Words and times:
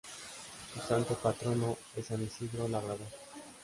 Su 0.73 0.79
Santo 0.79 1.13
Patrono 1.13 1.77
es 1.95 2.07
San 2.07 2.23
Isidro 2.23 2.67
Labrador. 2.67 3.05